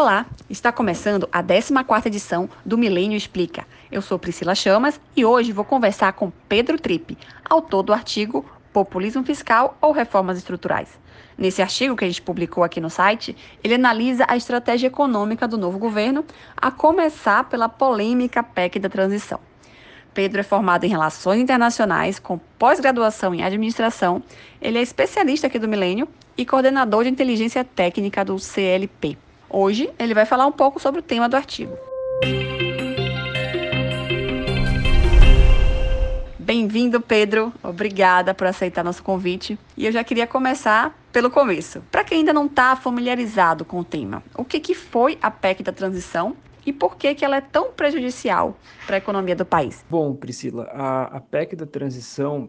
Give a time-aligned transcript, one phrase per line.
[0.00, 3.66] Olá, está começando a 14ª edição do Milênio Explica.
[3.90, 9.24] Eu sou Priscila Chamas e hoje vou conversar com Pedro Tripe, autor do artigo Populismo
[9.24, 10.88] Fiscal ou Reformas Estruturais.
[11.36, 15.58] Nesse artigo que a gente publicou aqui no site, ele analisa a estratégia econômica do
[15.58, 16.24] novo governo,
[16.56, 19.40] a começar pela polêmica PEC da transição.
[20.14, 24.22] Pedro é formado em Relações Internacionais, com pós-graduação em Administração.
[24.62, 26.06] Ele é especialista aqui do Milênio
[26.36, 29.18] e coordenador de inteligência técnica do CLP.
[29.50, 31.76] Hoje ele vai falar um pouco sobre o tema do artigo.
[36.38, 37.52] Bem-vindo, Pedro.
[37.62, 39.58] Obrigada por aceitar nosso convite.
[39.76, 41.82] E eu já queria começar pelo começo.
[41.90, 45.62] Para quem ainda não está familiarizado com o tema, o que, que foi a PEC
[45.62, 48.56] da transição e por que, que ela é tão prejudicial
[48.86, 49.84] para a economia do país?
[49.88, 52.48] Bom, Priscila, a, a PEC da transição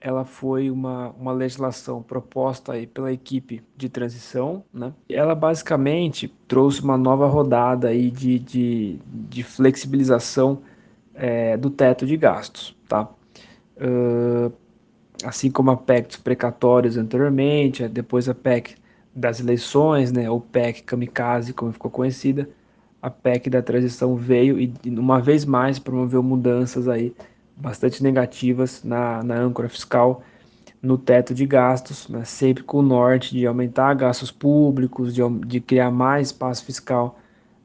[0.00, 4.94] ela foi uma, uma legislação proposta aí pela equipe de transição, né?
[5.08, 10.62] Ela basicamente trouxe uma nova rodada aí de, de, de flexibilização
[11.14, 13.08] é, do teto de gastos, tá?
[13.76, 14.50] Uh,
[15.24, 18.76] assim como a PEC dos precatórios anteriormente, depois a PEC
[19.14, 22.48] das eleições, né, ou PEC kamikaze, como ficou conhecida,
[23.02, 27.14] a PEC da transição veio e, uma vez mais, promoveu mudanças aí
[27.60, 30.22] bastante negativas na, na âncora fiscal,
[30.82, 35.60] no teto de gastos, né, sempre com o norte de aumentar gastos públicos, de, de
[35.60, 37.18] criar mais espaço fiscal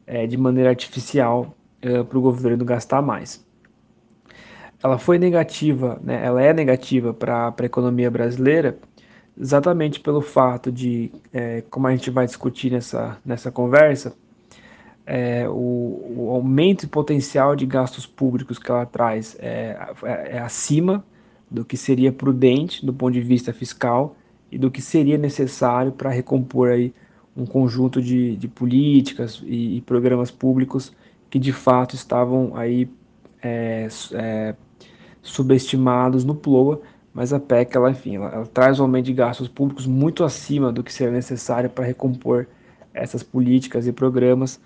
[0.05, 3.43] é, de maneira artificial é, para o governo gastar mais.
[4.83, 8.77] Ela foi negativa, né, ela é negativa para a economia brasileira,
[9.39, 14.13] exatamente pelo fato de, é, como a gente vai discutir nessa, nessa conversa,
[15.05, 15.53] é, o,
[16.17, 21.05] o, aumento potencial de gastos públicos que ela traz é, é, é, acima
[21.49, 24.15] do que seria prudente do ponto de vista fiscal
[24.51, 26.93] e do que seria necessário para recompor aí
[27.37, 30.91] um conjunto de, de políticas e, e, programas públicos
[31.29, 32.89] que de fato estavam aí
[33.43, 34.55] é, é,
[35.21, 36.81] subestimados no PLOA,
[37.13, 40.71] mas a PEC, ela, enfim, ela, ela traz um aumento de gastos públicos muito acima
[40.71, 42.47] do que seria necessário para recompor
[42.93, 44.59] essas políticas e programas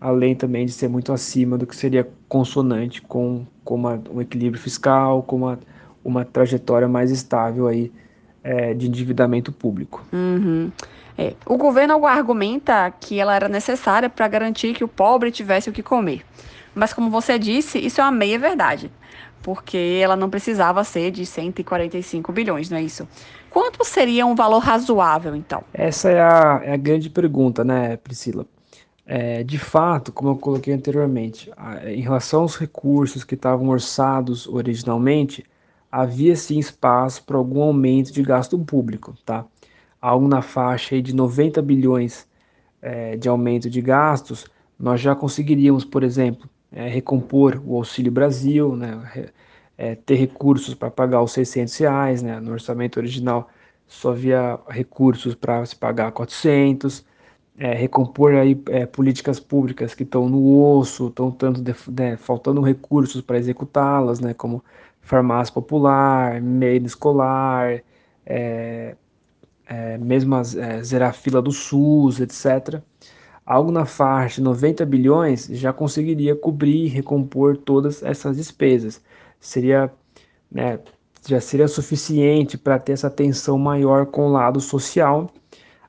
[0.00, 4.60] além também de ser muito acima do que seria consonante com, com uma, um equilíbrio
[4.60, 5.58] fiscal, com uma,
[6.04, 7.92] uma trajetória mais estável aí
[8.42, 10.04] é, de endividamento público.
[10.12, 10.70] Uhum.
[11.18, 15.72] É, o governo argumenta que ela era necessária para garantir que o pobre tivesse o
[15.72, 16.24] que comer.
[16.74, 18.90] Mas como você disse, isso é uma meia verdade,
[19.42, 23.08] porque ela não precisava ser de 145 bilhões, não é isso?
[23.48, 25.64] Quanto seria um valor razoável, então?
[25.72, 28.46] Essa é a, é a grande pergunta, né, Priscila?
[29.06, 31.50] É, de fato, como eu coloquei anteriormente,
[31.84, 35.44] em relação aos recursos que estavam orçados originalmente,
[35.90, 39.46] havia sim espaço para algum aumento de gasto público, tá?
[40.00, 42.26] Algo na faixa de 90 bilhões
[42.82, 44.46] é, de aumento de gastos,
[44.78, 49.30] nós já conseguiríamos, por exemplo, é, recompor o Auxílio Brasil, né?
[49.78, 52.40] É, ter recursos para pagar os 600 reais, né?
[52.40, 53.48] No orçamento original
[53.86, 57.04] só havia recursos para se pagar 400
[57.58, 62.60] é, recompor aí é, políticas públicas que estão no osso, estão tanto de, né, faltando
[62.60, 64.62] recursos para executá-las, né, como
[65.00, 67.82] farmácia popular, meio escolar,
[68.26, 68.96] é,
[69.66, 72.82] é, mesmo as, é, zerar a fila do SUS, etc.
[73.44, 79.00] Algo na faixa de 90 bilhões já conseguiria cobrir e recompor todas essas despesas.
[79.40, 79.90] Seria,
[80.50, 80.80] né,
[81.26, 85.30] já seria suficiente para ter essa atenção maior com o lado social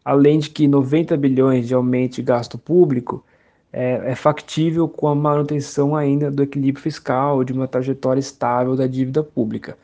[0.07, 3.25] além de que 90 bilhões de aumento de gasto público
[3.73, 8.87] é, é, factível com a manutenção ainda do equilíbrio fiscal, de uma trajetória estável da
[8.87, 9.77] dívida pública.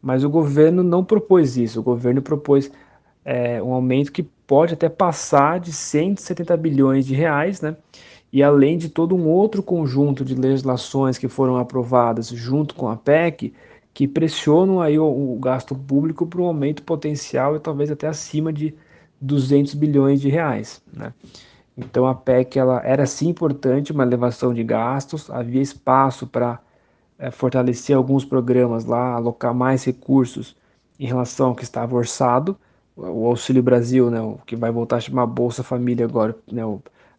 [0.00, 2.70] Mas o governo não propôs isso, o governo propôs
[3.24, 7.76] é, um aumento que pode até passar de 170 bilhões de reais, né?
[8.32, 12.94] E além de todo um outro conjunto de legislações que foram aprovadas junto com a
[12.94, 13.52] PEC,
[13.92, 18.52] que pressionam aí o, o gasto público para um aumento potencial e talvez até acima
[18.52, 18.72] de
[19.20, 20.82] 200 bilhões de reais.
[20.92, 21.12] Né?
[21.76, 26.58] Então a PEC ela era sim importante, uma elevação de gastos, havia espaço para
[27.18, 30.56] é, fortalecer alguns programas lá, alocar mais recursos
[30.98, 32.56] em relação ao que estava orçado.
[32.96, 36.62] O Auxílio Brasil, né, o que vai voltar a chamar Bolsa Família agora, né,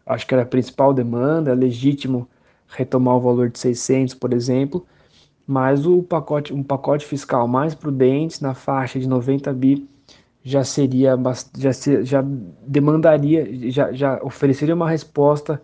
[0.04, 2.28] acho que era a principal demanda, é legítimo
[2.66, 4.84] retomar o valor de 600, por exemplo,
[5.46, 9.88] mas o pacote, um pacote fiscal mais prudente na faixa de 90 bi
[10.42, 11.16] já seria
[11.56, 12.24] já, já
[12.66, 15.60] demandaria já, já ofereceria uma resposta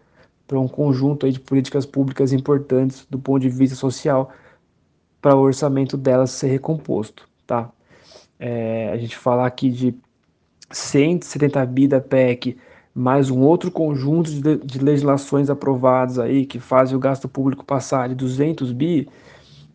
[0.47, 4.31] para um conjunto aí de políticas públicas importantes do ponto de vista social
[5.21, 7.71] para o orçamento delas ser recomposto, tá?
[8.39, 9.95] É, a gente falar aqui de
[10.71, 12.59] 170 bi da PEC
[12.95, 18.09] mais um outro conjunto de, de legislações aprovadas aí que fazem o gasto público passar
[18.09, 19.09] de 200 bi,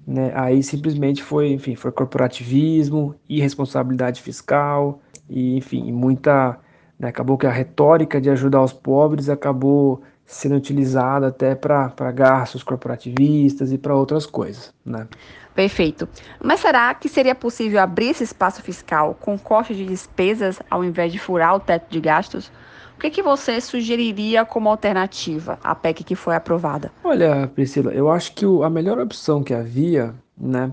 [0.09, 6.57] né, aí simplesmente foi, enfim, foi corporativismo, irresponsabilidade fiscal e, enfim, muita,
[6.97, 12.63] né, acabou que a retórica de ajudar os pobres acabou sendo utilizada até para gastos
[12.63, 15.07] corporativistas e para outras coisas, né?
[15.53, 16.09] Perfeito.
[16.43, 21.11] Mas será que seria possível abrir esse espaço fiscal com corte de despesas ao invés
[21.11, 22.51] de furar o teto de gastos?
[22.99, 26.91] O que, que você sugeriria como alternativa à PEC que foi aprovada?
[27.01, 30.69] Olha, Priscila, eu acho que a melhor opção que havia, né,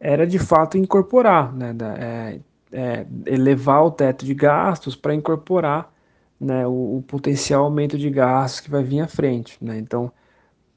[0.00, 2.40] era de fato incorporar, né, é,
[2.72, 5.92] é, elevar o teto de gastos para incorporar
[6.40, 9.56] né, o, o, potencial aumento de gastos que vai vir à frente.
[9.60, 9.78] Né?
[9.78, 10.10] Então,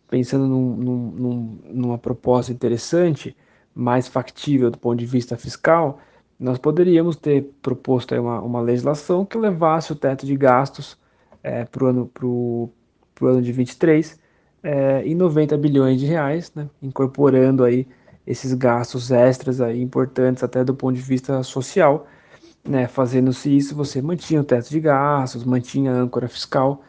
[0.07, 3.35] pensando num, num, numa proposta interessante,
[3.73, 5.99] mais factível do ponto de vista fiscal,
[6.39, 10.97] nós poderíamos ter proposto uma, uma legislação que levasse o teto de gastos
[11.43, 12.69] é, para o ano, pro,
[13.13, 14.19] pro ano de 23
[14.65, 17.87] é, em 90 bilhões de reais, né, incorporando aí
[18.25, 22.07] esses gastos extras aí importantes até do ponto de vista social,
[22.67, 26.81] né, fazendo-se isso, você mantinha o teto de gastos, mantinha a âncora fiscal,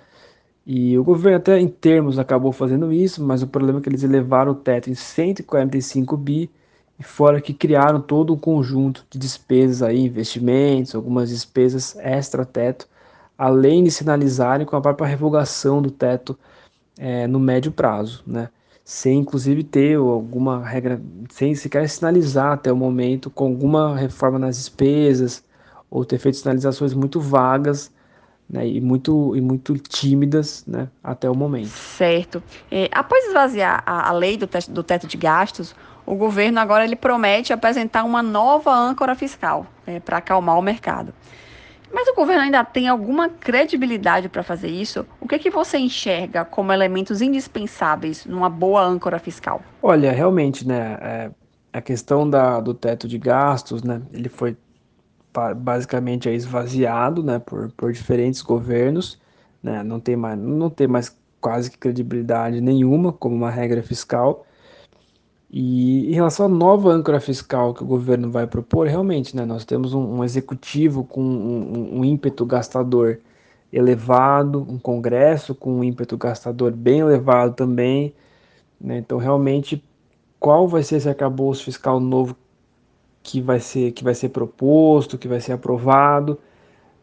[0.66, 4.02] e o governo até em termos acabou fazendo isso, mas o problema é que eles
[4.02, 6.50] elevaram o teto em 145 bi,
[6.98, 12.88] e fora que criaram todo um conjunto de despesas aí, investimentos, algumas despesas extra-teto,
[13.36, 16.38] além de sinalizarem com a própria revogação do teto
[16.98, 18.48] é, no médio prazo, né?
[18.82, 24.56] Sem inclusive ter alguma regra, sem sequer sinalizar até o momento com alguma reforma nas
[24.56, 25.44] despesas,
[25.90, 27.90] ou ter feito sinalizações muito vagas
[28.48, 31.68] né, e, muito, e muito tímidas né, até o momento.
[31.68, 32.42] Certo.
[32.70, 35.74] É, após esvaziar a, a lei do, do teto de gastos,
[36.06, 41.12] o governo agora ele promete apresentar uma nova âncora fiscal é, para acalmar o mercado.
[41.92, 45.06] Mas o governo ainda tem alguma credibilidade para fazer isso?
[45.20, 49.62] O que, é que você enxerga como elementos indispensáveis numa boa âncora fiscal?
[49.82, 51.30] Olha, realmente, né, é,
[51.72, 54.56] a questão da, do teto de gastos, né, ele foi
[55.56, 59.20] basicamente esvaziado, né, por, por diferentes governos,
[59.62, 64.45] né, não tem mais, não tem mais quase que credibilidade nenhuma como uma regra fiscal.
[65.50, 69.64] E em relação à nova âncora fiscal que o governo vai propor, realmente, né, nós
[69.64, 73.20] temos um, um executivo com um, um, ímpeto gastador
[73.72, 78.14] elevado, um congresso com um ímpeto gastador bem elevado também.
[78.80, 79.82] Né, então, realmente,
[80.40, 82.36] qual vai ser esse arcabouço fiscal novo
[83.22, 86.38] que vai ser que vai ser proposto, que vai ser aprovado,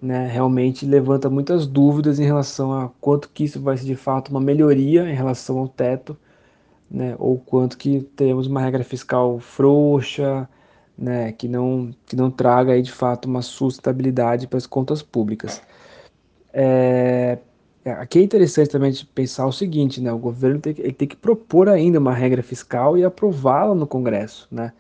[0.02, 4.30] né, realmente levanta muitas dúvidas em relação a quanto que isso vai ser de fato
[4.30, 6.18] uma melhoria em relação ao teto,
[6.94, 10.48] né, ou quanto que teremos uma regra fiscal frouxa,
[10.96, 15.62] né, que não que não traga aí de fato uma sustentabilidade para as contas públicas.
[16.54, 17.40] É,
[17.84, 21.68] aqui é interessante também pensar o seguinte, né, o governo tem, ele tem que propor
[21.68, 24.72] ainda uma regra fiscal e aprová-la no Congresso, né?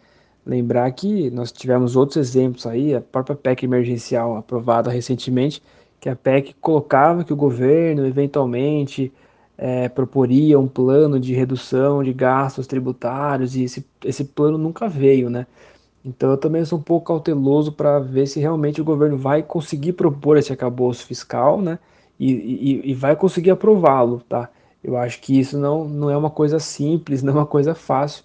[0.46, 5.64] Lembrar que nós tivemos outros exemplos aí, a própria PEC emergencial aprovada recentemente,
[6.02, 9.12] que a PEC colocava que o governo eventualmente
[9.58, 15.30] é, proporia um plano de redução de gastos tributários e esse, esse plano nunca veio,
[15.30, 15.48] né?
[16.06, 19.94] Então eu também sou um pouco cauteloso para ver se realmente o governo vai conseguir
[19.94, 21.80] propor esse acabouço fiscal, né?
[22.20, 24.50] E, e, e vai conseguir aprová-lo, tá?
[24.84, 28.24] Eu acho que isso não, não é uma coisa simples, não é uma coisa fácil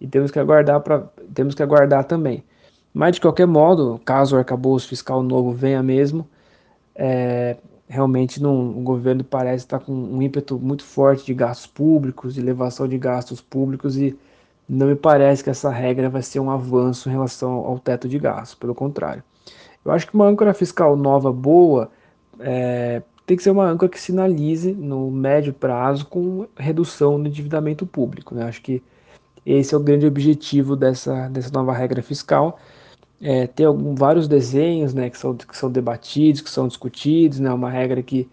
[0.00, 1.00] e temos que aguardar para
[1.34, 2.42] temos que aguardar também.
[2.92, 6.28] Mas de qualquer modo, caso o arcabouço fiscal novo venha mesmo,
[6.94, 7.56] é,
[7.90, 12.40] realmente não, o governo parece estar com um ímpeto muito forte de gastos públicos, de
[12.40, 14.16] elevação de gastos públicos e
[14.68, 18.16] não me parece que essa regra vai ser um avanço em relação ao teto de
[18.16, 19.24] gastos, pelo contrário.
[19.84, 21.90] Eu acho que uma âncora fiscal nova boa
[22.38, 27.84] é, tem que ser uma âncora que sinalize no médio prazo com redução do endividamento
[27.84, 28.36] público.
[28.36, 28.44] Né?
[28.44, 28.80] Acho que
[29.44, 32.56] esse é o grande objetivo dessa, dessa nova regra fiscal.
[33.20, 37.52] É, ter algum, vários desenhos né, que, são, que são debatidos, que são discutidos, né,
[37.52, 38.28] uma regra que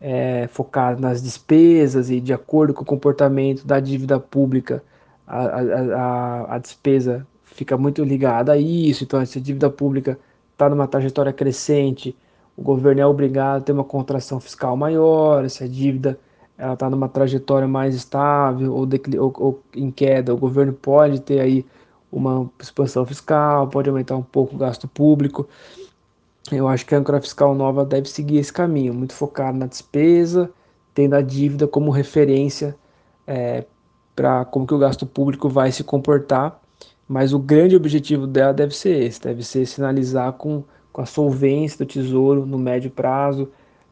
[0.00, 4.82] é focada nas despesas e de acordo com o comportamento da dívida pública,
[5.26, 9.04] a, a, a, despesa fica muito ligada a isso.
[9.04, 10.18] Então, se a dívida pública
[10.52, 12.14] está numa trajetória crescente,
[12.56, 16.18] o governo é obrigado a ter uma contração fiscal maior, se a dívida
[16.58, 21.66] está numa trajetória mais estável ou, ou, ou, em queda, o governo pode ter aí
[22.10, 25.48] uma expansão fiscal, pode aumentar um pouco o gasto público.
[26.50, 30.50] Eu acho que a âncora fiscal nova deve seguir esse caminho, muito focado na despesa,
[30.94, 32.76] tendo a dívida como referência
[33.26, 33.64] é,
[34.14, 36.60] para como que o gasto público vai se comportar.
[37.08, 41.78] Mas o grande objetivo dela deve ser esse, deve ser sinalizar com, com a solvência
[41.78, 43.48] do tesouro no médio prazo,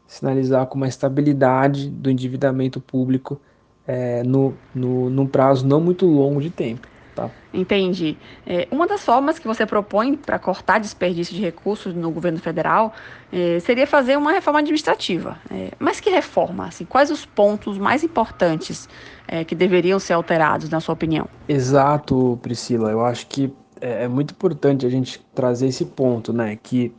[0.06, 3.40] sinalizar com uma estabilidade do endividamento público
[3.86, 6.88] é, no, no, num prazo não muito longo de tempo.
[7.14, 7.30] Tá.
[7.52, 8.16] Entendi.
[8.44, 12.92] É, uma das formas que você propõe para cortar desperdício de recursos no governo federal
[13.32, 15.38] é, seria fazer uma reforma administrativa.
[15.48, 16.66] É, mas que reforma?
[16.66, 18.88] Assim, quais os pontos mais importantes
[19.28, 21.28] é, que deveriam ser alterados, na sua opinião?
[21.48, 22.90] Exato, Priscila.
[22.90, 26.58] Eu acho que é, é muito importante a gente trazer esse ponto, né?
[26.60, 26.92] Que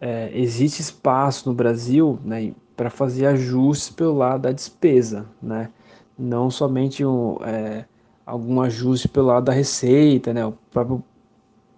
[0.00, 5.70] é, existe espaço no Brasil né, para fazer ajustes pelo lado da despesa, né?
[6.16, 7.38] Não somente um
[8.30, 10.46] algum ajuste pelo lado da receita, né?
[10.46, 11.02] O próprio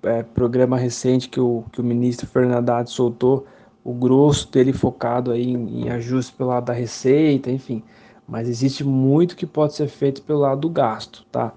[0.02, 3.46] é, programa recente que o, que o ministro Fernando Haddad soltou,
[3.82, 7.82] o grosso dele focado aí em, em ajuste pelo lado da receita, enfim.
[8.28, 11.52] Mas existe muito que pode ser feito pelo lado do gasto, tá?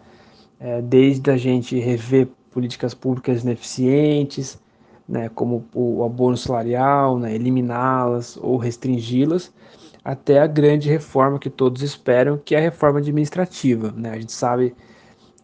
[0.60, 4.58] É, desde a gente rever políticas públicas ineficientes,
[5.08, 9.54] né, como o abono salarial, né, eliminá-las ou restringi-las,
[10.04, 13.94] até a grande reforma que todos esperam, que é a reforma administrativa.
[13.96, 14.12] Né?
[14.12, 14.74] A gente sabe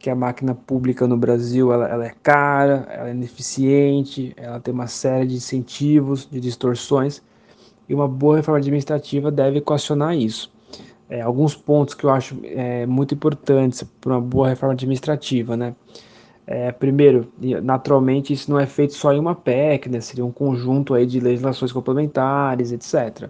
[0.01, 4.73] que a máquina pública no Brasil ela, ela, é cara, ela é ineficiente, ela tem
[4.73, 7.21] uma série de incentivos, de distorções,
[7.87, 10.51] e uma boa reforma administrativa deve equacionar isso.
[11.07, 15.75] É, alguns pontos que eu acho é, muito importantes para uma boa reforma administrativa, né?
[16.47, 17.31] É, primeiro,
[17.61, 20.01] naturalmente, isso não é feito só em uma PEC, né?
[20.01, 23.29] Seria um conjunto aí de legislações complementares, etc.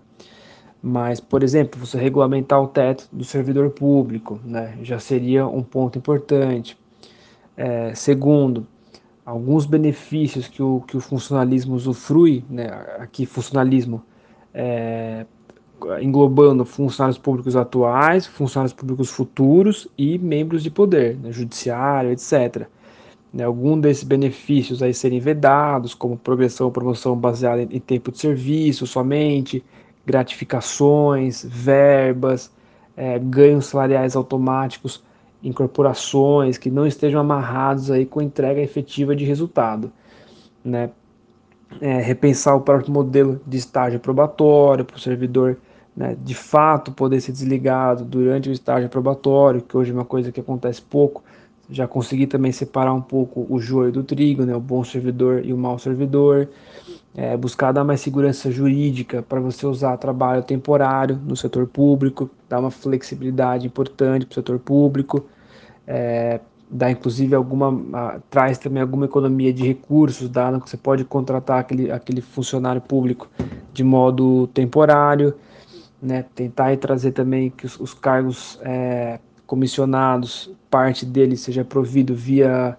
[0.81, 5.97] Mas, por exemplo, você regulamentar o teto do servidor público, né, já seria um ponto
[5.97, 6.75] importante.
[7.55, 8.65] É, segundo,
[9.23, 14.01] alguns benefícios que o, que o funcionalismo usufrui, né, aqui funcionalismo
[14.53, 15.25] é,
[16.01, 22.67] englobando funcionários públicos atuais, funcionários públicos futuros e membros de poder, né, judiciário, etc.
[23.31, 28.17] Né, algum desses benefícios aí serem vedados, como progressão ou promoção baseada em tempo de
[28.17, 29.63] serviço somente,
[30.05, 32.51] gratificações, verbas,
[32.95, 35.03] é, ganhos salariais automáticos,
[35.43, 39.91] incorporações que não estejam amarrados aí com entrega efetiva de resultado,
[40.63, 40.91] né?
[41.79, 45.57] É, repensar o próprio modelo de estágio probatório para o servidor
[45.95, 50.31] né, de fato poder ser desligado durante o estágio probatório, que hoje é uma coisa
[50.31, 51.23] que acontece pouco.
[51.71, 55.53] Já consegui também separar um pouco o joio do trigo, né, o bom servidor e
[55.53, 56.49] o mau servidor.
[57.15, 62.59] É, buscar dar mais segurança jurídica para você usar trabalho temporário no setor público, dar
[62.59, 65.25] uma flexibilidade importante para o setor público,
[65.85, 71.59] é, dá inclusive alguma, traz também alguma economia de recursos, dado que você pode contratar
[71.59, 73.29] aquele, aquele funcionário público
[73.73, 75.33] de modo temporário,
[76.01, 79.19] né, tentar trazer também que os, os cargos é,
[79.51, 82.77] comissionados, parte deles seja provido via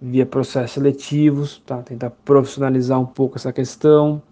[0.00, 1.82] via processos seletivos, tá?
[1.82, 4.22] tentar profissionalizar um pouco essa questão,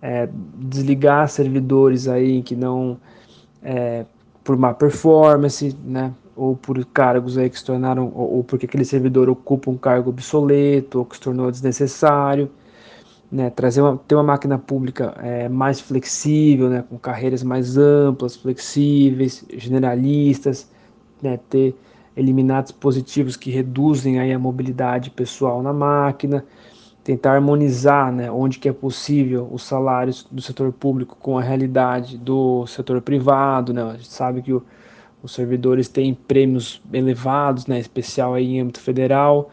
[0.00, 2.98] é, desligar servidores aí que não,
[3.62, 4.04] é,
[4.42, 6.12] por má performance, né?
[6.34, 10.10] ou por cargos aí que se tornaram, ou, ou porque aquele servidor ocupa um cargo
[10.10, 12.50] obsoleto, ou que se tornou desnecessário,
[13.30, 13.50] né?
[13.50, 16.84] trazer uma, ter uma máquina pública é, mais flexível, né?
[16.88, 20.68] com carreiras mais amplas, flexíveis, generalistas,
[21.22, 21.38] né?
[21.48, 21.74] ter
[22.18, 26.44] eliminar dispositivos que reduzem aí a mobilidade pessoal na máquina,
[27.04, 32.18] tentar harmonizar, né, onde que é possível, os salários do setor público com a realidade
[32.18, 34.62] do setor privado, né, a gente sabe que o,
[35.22, 39.50] os servidores têm prêmios elevados, né, especial aí em âmbito federal,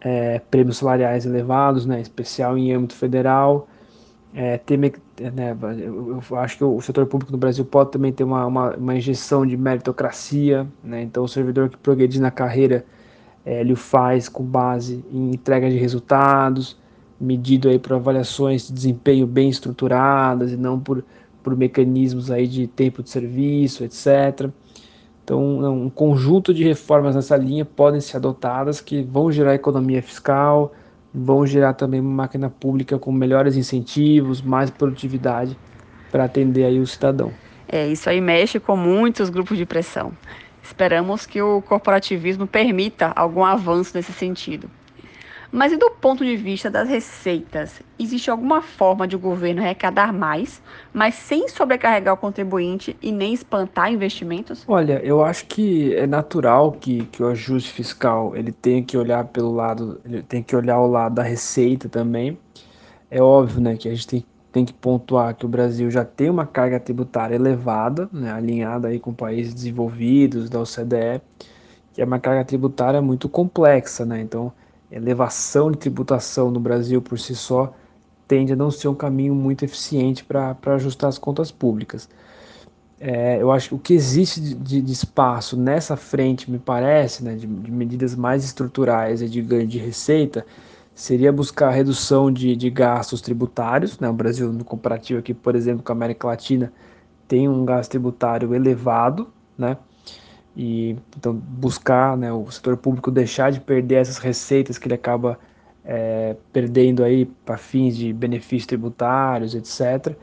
[0.00, 3.66] é, prêmios salariais elevados, né, especial em âmbito federal,
[4.34, 8.24] é, ter, né, eu, eu, acho que o, setor público no Brasil pode também ter
[8.24, 12.84] uma, uma, uma injeção de meritocracia, né, então o servidor que progredir na carreira,
[13.44, 16.78] é, ele o faz com base em entrega de resultados,
[17.20, 21.04] medido aí por avaliações de desempenho bem estruturadas e não por,
[21.42, 24.50] por mecanismos aí de tempo de serviço, etc.
[25.24, 30.72] Então, um conjunto de reformas nessa linha podem ser adotadas que vão gerar economia fiscal,
[31.14, 35.56] vão gerar também uma máquina pública com melhores incentivos, mais produtividade
[36.10, 37.32] para atender aí o cidadão.
[37.68, 40.12] É, isso aí mexe com muitos grupos de pressão.
[40.62, 44.70] Esperamos que o corporativismo permita algum avanço nesse sentido.
[45.54, 47.82] Mas e do ponto de vista das receitas?
[47.98, 50.62] Existe alguma forma de o governo arrecadar mais,
[50.94, 54.64] mas sem sobrecarregar o contribuinte e nem espantar investimentos?
[54.66, 59.24] Olha, eu acho que é natural que, que o ajuste fiscal ele tenha que olhar
[59.26, 62.38] pelo lado, ele tem que olhar o lado da receita também.
[63.10, 66.30] É óbvio, né, que a gente tem, tem que pontuar que o Brasil já tem
[66.30, 71.20] uma carga tributária elevada, né, alinhada aí com países desenvolvidos da OCDE,
[71.92, 74.18] que é uma carga tributária muito complexa, né?
[74.18, 74.50] Então
[74.92, 77.72] elevação de tributação no Brasil por si só
[78.28, 82.08] tende a não ser um caminho muito eficiente para ajustar as contas públicas.
[83.00, 87.34] É, eu acho que o que existe de, de, espaço nessa frente, me parece, né,
[87.34, 90.46] de, de medidas mais estruturais e de ganho de receita,
[90.94, 93.98] seria buscar a redução de, de gastos tributários.
[93.98, 94.08] Né?
[94.08, 96.72] O Brasil, no comparativo aqui, por exemplo, com a América Latina,
[97.26, 99.76] tem um gasto tributário elevado, né?
[100.56, 105.38] E então buscar né, o setor público deixar de perder essas receitas que ele acaba
[105.84, 110.14] é, perdendo aí para fins de benefícios tributários, etc.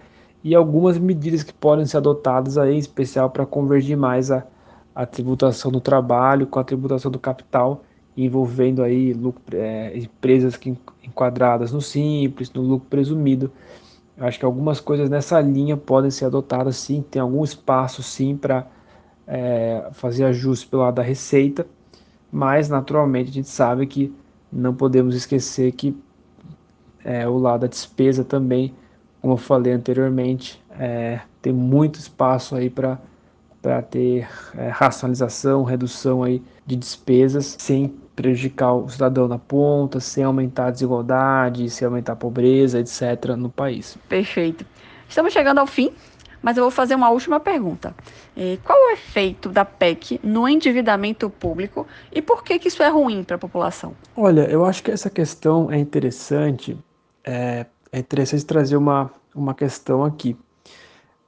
[0.44, 4.46] E algumas medidas que podem ser adotadas aí, em especial para convergir mais a,
[4.96, 7.84] a tributação do trabalho com a tributação do capital
[8.26, 13.52] envolvendo aí lucro, é, empresas que enquadradas no simples, no lucro presumido.
[14.18, 18.36] Eu acho que algumas coisas nessa linha podem ser adotadas sim, tem algum espaço sim
[18.36, 18.68] para
[19.30, 21.66] é, fazer ajuste pelo lado da receita,
[22.32, 24.14] mas naturalmente a gente sabe que
[24.52, 25.96] não podemos esquecer que
[27.06, 28.74] é, o lado da despesa também,
[29.22, 33.00] como eu falei anteriormente, é, tem muito espaço aí para
[33.62, 34.26] para ter
[34.58, 40.72] é, racionalização, redução aí de despesas sem prejudicar o cidadão na ponta, sem aumentar a
[40.72, 43.98] desigualdade, sem aumentar a pobreza, etc., no país.
[44.08, 44.66] Perfeito.
[45.08, 45.92] Estamos chegando ao fim,
[46.42, 47.96] mas eu vou fazer uma última pergunta.
[48.36, 52.90] É, qual o efeito da PEC no endividamento público e por que, que isso é
[52.90, 53.94] ruim para a população?
[54.16, 56.78] Olha, eu acho que essa questão é interessante.
[57.24, 60.38] É, é interessante trazer uma, uma questão aqui.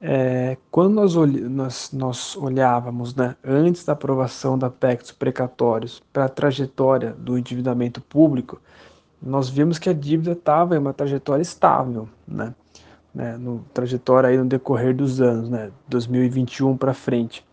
[0.04, 6.24] É, quando nós, nós, nós olhávamos, né, antes da aprovação da PEC dos precatórios, para
[6.24, 8.60] a trajetória do endividamento público,
[9.22, 12.52] nós vimos que a dívida estava em uma trajetória estável, né,
[13.14, 17.44] né, no trajetória aí no decorrer dos anos, né, 2021 para frente.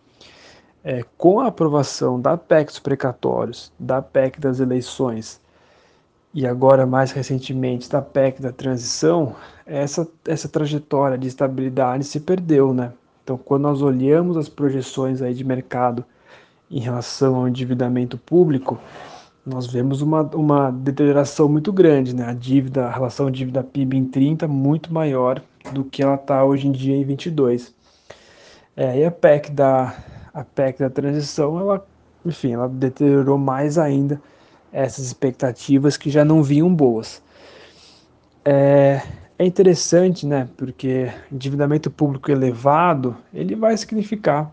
[0.82, 5.40] É, com a aprovação da PEC dos precatórios, da PEC das eleições
[6.32, 9.34] e agora mais recentemente da PEC da transição,
[9.66, 12.92] essa, essa trajetória de estabilidade se perdeu, né?
[13.22, 16.04] Então, quando nós olhamos as projeções aí de mercado
[16.70, 18.78] em relação ao endividamento público,
[19.44, 22.26] nós vemos uma, uma deterioração muito grande, né?
[22.26, 26.66] A dívida, a relação dívida PIB em 30 muito maior do que ela está hoje
[26.68, 27.74] em dia em 22.
[28.76, 29.94] É, e a PEC da
[30.32, 31.86] a PEC da transição, ela,
[32.24, 34.20] enfim, ela deteriorou mais ainda
[34.72, 37.22] essas expectativas que já não vinham boas.
[38.44, 39.02] É,
[39.38, 44.52] é interessante, né, porque endividamento público elevado, ele vai significar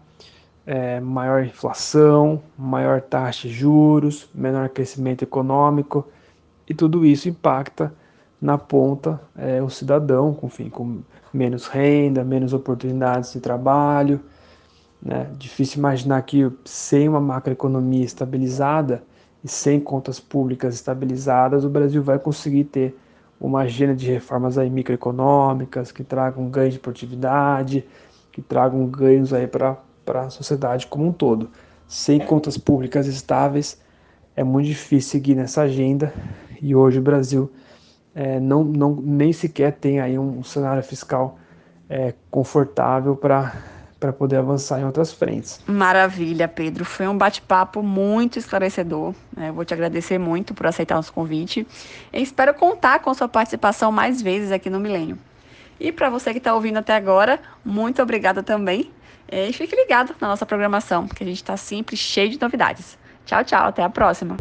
[0.66, 6.08] é, maior inflação, maior taxa de juros, menor crescimento econômico,
[6.68, 7.94] e tudo isso impacta
[8.42, 11.00] na ponta é, o cidadão, enfim, com
[11.34, 14.20] menos renda, menos oportunidades de trabalho.
[15.02, 15.30] Né?
[15.38, 19.04] Difícil imaginar que sem uma macroeconomia estabilizada,
[19.44, 22.98] e sem contas públicas estabilizadas, o Brasil vai conseguir ter
[23.40, 27.86] uma agenda de reformas aí microeconômicas que tragam ganhos de produtividade,
[28.32, 31.50] que tragam ganhos aí para a sociedade como um todo.
[31.88, 33.80] Sem contas públicas estáveis,
[34.36, 36.14] é muito difícil seguir nessa agenda
[36.62, 37.50] e hoje o Brasil
[38.18, 41.38] é, não, não, nem sequer tem aí um cenário fiscal
[41.88, 43.54] é, confortável para
[44.00, 45.60] para poder avançar em outras frentes.
[45.66, 46.86] Maravilha, Pedro.
[46.86, 49.16] Foi um bate-papo muito esclarecedor.
[49.36, 51.66] Eu vou te agradecer muito por aceitar nosso convite.
[52.14, 55.18] E espero contar com sua participação mais vezes aqui no Milênio.
[55.80, 58.92] E para você que está ouvindo até agora, muito obrigada também.
[59.32, 63.00] E fique ligado na nossa programação, que a gente está sempre cheio de novidades.
[63.26, 63.66] Tchau, tchau.
[63.66, 64.38] Até a próxima.